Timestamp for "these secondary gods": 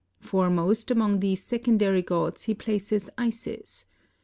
1.19-2.45